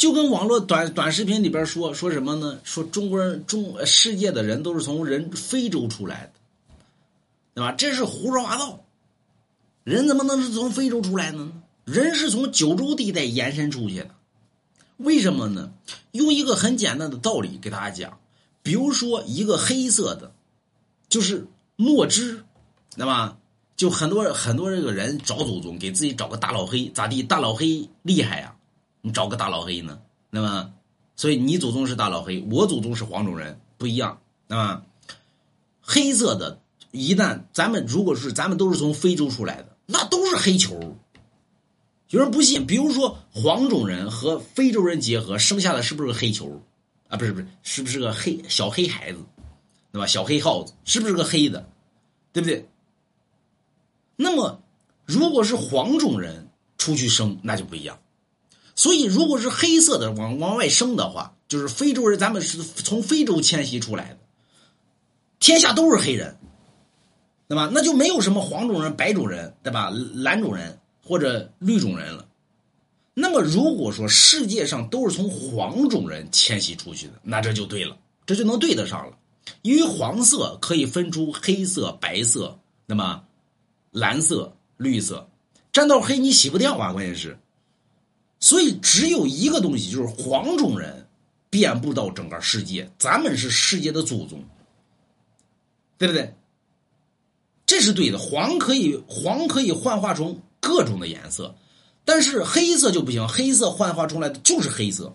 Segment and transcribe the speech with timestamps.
[0.00, 2.58] 就跟网络短短视频里边说说什么呢？
[2.64, 6.32] 说中国人中世界的人都是从人非洲出来的，
[7.52, 7.72] 对吧？
[7.72, 8.82] 这是胡说八道。
[9.84, 11.52] 人怎么能是从非洲出来的呢？
[11.84, 14.08] 人是从九州地带延伸出去的。
[14.96, 15.70] 为什么呢？
[16.12, 18.18] 用一个很简单的道理给大家讲，
[18.62, 20.32] 比如说一个黑色的，
[21.10, 21.46] 就是
[21.76, 22.42] 墨汁，
[22.96, 23.36] 对吧？
[23.76, 27.22] 就很多很多这个人找祖宗，给自己找个大老黑，咋地？
[27.22, 28.56] 大老黑厉害呀！
[29.02, 30.72] 你找个大老黑呢，那么，
[31.16, 34.82] 所以你祖宗是大老黑，我祖宗是黄种人，不一样，那么，
[35.80, 36.60] 黑色的，
[36.90, 40.96] 一旦咱们如果是咱们都是从非洲出来的，那都是黑球。
[42.10, 46.60] 有人不信，比如说黄种人和非洲人结合，生下的是不是个黑球？
[47.08, 49.18] 啊，不是不是，是不是个黑小黑孩子，
[49.92, 50.06] 对吧？
[50.06, 51.68] 小黑耗子是不是个黑的？
[52.32, 52.68] 对不对？
[54.16, 54.60] 那么，
[55.06, 57.98] 如果是黄种人出去生，那就不一样。
[58.80, 64.18] 所以，如果是黑色的往往外生的话，就是非洲人，咱们是从非洲迁徙出来的，
[65.38, 66.38] 天下都是黑人，
[67.46, 67.68] 对吧？
[67.74, 69.92] 那就没有什么黄种人、白种人，对吧？
[70.14, 72.26] 蓝种人或者绿种人了。
[73.12, 79.18] 那么，如果说世界上都是从黄种人迁徙出去的，那这就对了，这就能对得上了。
[79.60, 83.22] 因为黄色可以分出黑色、白色，那么
[83.90, 85.28] 蓝色、绿色，
[85.70, 87.38] 沾到黑你洗不掉啊，关键是。
[88.40, 91.06] 所以只有一个东西，就是黄种人
[91.50, 94.42] 遍布到整个世界，咱们是世界的祖宗，
[95.98, 96.34] 对不对？
[97.66, 98.18] 这是对的。
[98.18, 101.54] 黄可以黄可以幻化成各种的颜色，
[102.04, 105.14] 但是黑色就不行，黑色幻化出来的就是黑色。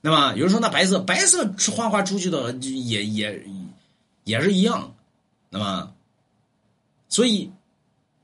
[0.00, 3.46] 那么有人说，那白色白色幻化出去的也也
[4.24, 4.94] 也是一样。
[5.48, 5.94] 那么，
[7.08, 7.50] 所以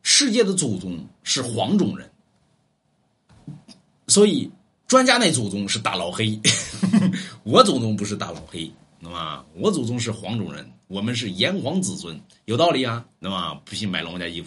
[0.02, 2.10] 世界的祖宗是黄种人。
[4.14, 4.48] 所以，
[4.86, 6.38] 专家那祖宗是大老黑，
[7.42, 8.70] 我祖宗不是大老黑，
[9.00, 14.42] 那么我祖宗是黄种人，我们是炎黄子孙，有道理啊，那么不信买龙家衣服。